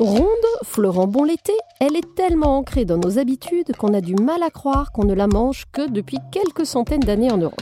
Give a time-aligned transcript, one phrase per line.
[0.00, 0.26] Ronde,
[0.64, 4.50] fleurant bon l'été, elle est tellement ancrée dans nos habitudes qu'on a du mal à
[4.50, 7.60] croire qu'on ne la mange que depuis quelques centaines d'années en Europe.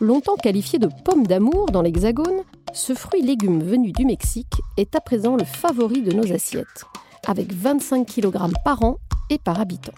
[0.00, 2.42] Longtemps qualifié de pomme d'amour dans l'Hexagone,
[2.72, 6.84] ce fruit légume venu du Mexique est à présent le favori de nos assiettes,
[7.28, 8.98] avec 25 kg par an
[9.30, 9.94] et par habitant.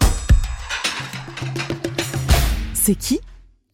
[2.75, 3.21] C'est qui?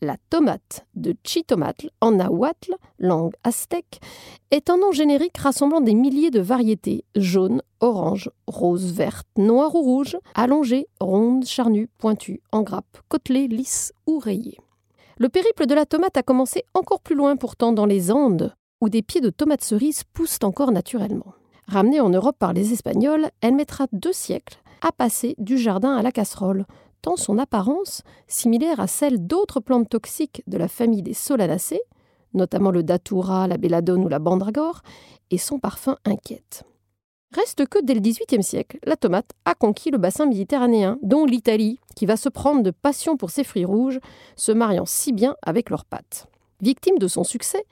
[0.02, 4.02] La tomate de chitomatl en nahuatl, langue aztèque,
[4.52, 9.82] est un nom générique rassemblant des milliers de variétés jaune, orange, rose, verte, noire ou
[9.82, 14.60] rouge, allongées, rondes, charnues, pointues, en grappes, côtelées, lisses ou rayées.
[15.18, 18.90] Le périple de la tomate a commencé encore plus loin pourtant dans les Andes, où
[18.90, 21.34] des pieds de tomates cerises poussent encore naturellement.
[21.68, 26.04] Ramenée en Europe par les Espagnols, elle mettra deux siècles à passer du jardin à
[26.04, 26.66] la casserole,
[27.16, 31.82] son apparence, similaire à celle d'autres plantes toxiques de la famille des solanacées,
[32.34, 34.82] notamment le datura, la belladone ou la bandragore,
[35.32, 36.64] et son parfum inquiète.
[37.32, 41.80] Reste que dès le XVIIIe siècle, la tomate a conquis le bassin méditerranéen, dont l'Italie,
[41.96, 44.00] qui va se prendre de passion pour ses fruits rouges,
[44.36, 46.28] se mariant si bien avec leurs pâtes.
[46.62, 47.66] Victime de son succès,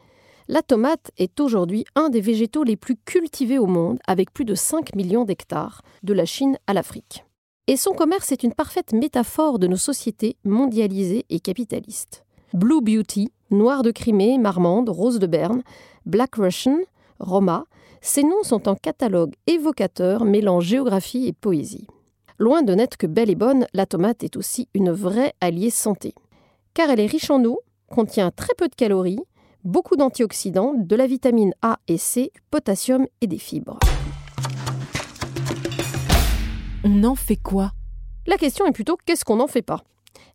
[0.49, 4.55] la tomate est aujourd'hui un des végétaux les plus cultivés au monde, avec plus de
[4.55, 7.23] 5 millions d'hectares, de la Chine à l'Afrique.
[7.67, 12.25] Et son commerce est une parfaite métaphore de nos sociétés mondialisées et capitalistes.
[12.53, 15.63] Blue Beauty, Noir de Crimée, Marmande, Rose de Berne,
[16.05, 16.79] Black Russian,
[17.19, 17.63] Roma,
[18.01, 21.87] ces noms sont un catalogue évocateur mêlant géographie et poésie.
[22.37, 26.13] Loin de n'être que belle et bonne, la tomate est aussi une vraie alliée santé.
[26.73, 29.23] Car elle est riche en eau, contient très peu de calories,
[29.63, 33.79] beaucoup d'antioxydants, de la vitamine A et C, potassium et des fibres.
[36.85, 37.71] On en fait quoi?
[38.27, 39.83] La question est plutôt qu'est-ce qu'on n'en fait pas?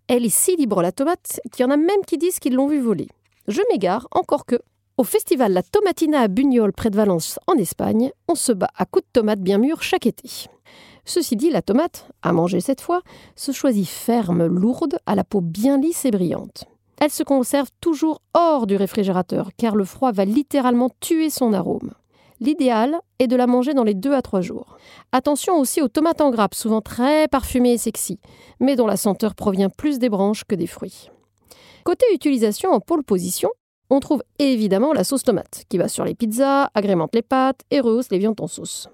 [0.07, 2.69] Elle est si libre la tomate qu'il y en a même qui disent qu'ils l'ont
[2.69, 3.09] vue voler.
[3.49, 4.59] Je m'égare, encore que.
[4.97, 8.87] Au festival La Tomatina à Bugnol, près de Valence, en Espagne, on se bat à
[8.87, 10.49] coups de tomates bien mûres chaque été.
[11.05, 13.03] Ceci dit, la tomate, à manger cette fois,
[13.37, 16.65] se choisit ferme, lourde, à la peau bien lisse et brillante.
[16.99, 21.93] Elle se conserve toujours hors du réfrigérateur, car le froid va littéralement tuer son arôme.
[22.41, 24.77] L'idéal est de la manger dans les 2 à 3 jours.
[25.13, 28.21] Attention aussi aux tomates en grappe, souvent très parfumées et sexy,
[28.61, 31.11] mais dont la senteur provient plus des branches que des fruits.
[31.85, 33.51] Côté utilisation en pôle position,
[33.91, 37.81] on trouve évidemment la sauce tomate, qui va sur les pizzas, agrémente les pâtes et
[37.81, 38.89] rehausse les viandes en sauce.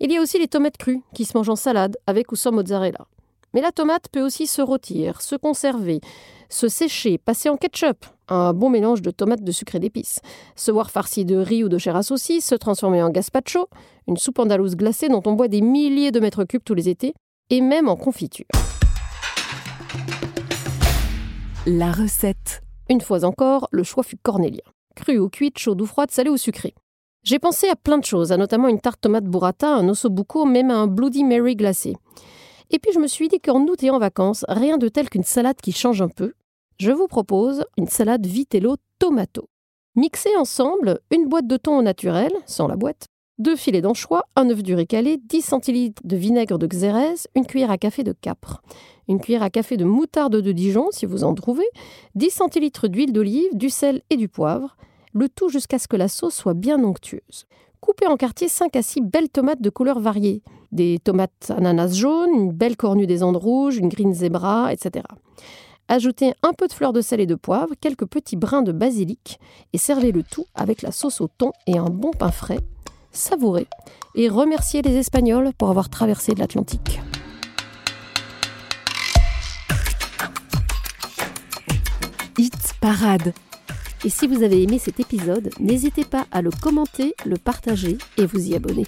[0.00, 2.50] Il y a aussi les tomates crues, qui se mangent en salade, avec ou sans
[2.50, 3.06] mozzarella.
[3.54, 6.00] Mais la tomate peut aussi se rôtir, se conserver,
[6.48, 10.20] se sécher, passer en ketchup, un bon mélange de tomates de sucre et d'épices,
[10.56, 13.68] se voir farci de riz ou de chair à saucisse, se transformer en gazpacho,
[14.08, 17.14] une soupe andalouse glacée dont on boit des milliers de mètres cubes tous les étés,
[17.50, 18.46] et même en confiture.
[21.66, 22.62] La recette.
[22.88, 24.64] Une fois encore, le choix fut cornélien.
[24.96, 26.74] Crue ou cuite, chaude ou froide, salée ou sucrée.
[27.22, 30.70] J'ai pensé à plein de choses, à notamment une tarte tomate burrata, un ossobuco, même
[30.70, 31.94] un Bloody Mary glacé.
[32.72, 35.22] Et puis je me suis dit qu'en août et en vacances, rien de tel qu'une
[35.22, 36.32] salade qui change un peu.
[36.78, 39.50] Je vous propose une salade vitello tomato.
[39.94, 43.08] Mixez ensemble une boîte de thon au naturel, sans la boîte,
[43.38, 47.70] deux filets d'anchois, un œuf dur récalé, 10 centilitres de vinaigre de xérès, une cuillère
[47.70, 48.62] à café de capre,
[49.06, 51.68] une cuillère à café de moutarde de Dijon si vous en trouvez,
[52.14, 54.76] 10 centilitres d'huile d'olive, du sel et du poivre,
[55.12, 57.46] le tout jusqu'à ce que la sauce soit bien onctueuse.
[57.82, 62.32] Coupez en quartier 5 à 6 belles tomates de couleurs variées, des tomates ananas jaunes,
[62.32, 65.04] une belle cornue des Andes rouges, une green zebra, etc.
[65.88, 69.40] Ajoutez un peu de fleur de sel et de poivre, quelques petits brins de basilic
[69.72, 72.60] et servez le tout avec la sauce au thon et un bon pain frais.
[73.10, 73.66] Savourez
[74.14, 77.00] et remerciez les Espagnols pour avoir traversé l'Atlantique.
[82.38, 83.34] Hit Parade.
[84.04, 88.26] Et si vous avez aimé cet épisode, n'hésitez pas à le commenter, le partager et
[88.26, 88.86] vous y abonner.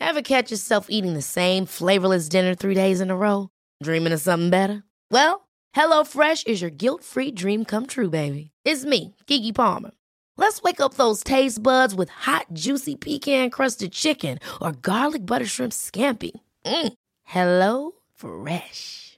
[0.00, 3.48] Ever catch yourself eating the same flavorless dinner three days in a row?
[3.82, 4.84] Dreaming of something better?
[5.10, 8.50] Well, HelloFresh is your guilt-free dream come true, baby.
[8.64, 9.90] It's me, Kiki Palmer.
[10.36, 15.72] Let's wake up those taste buds with hot, juicy pecan-crusted chicken or garlic butter shrimp
[15.72, 16.30] scampi.
[16.64, 16.92] Mm.
[17.24, 19.17] Hello Fresh.